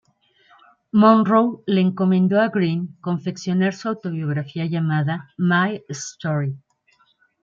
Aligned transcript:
Monroe 0.93 1.61
le 1.67 1.79
encomendó 1.83 2.41
a 2.41 2.47
Greene 2.49 2.87
confeccionar 3.01 3.75
su 3.75 3.87
autobiografía, 3.89 4.65
llamada 4.65 5.31
"My 5.37 5.79
Story". 5.89 6.57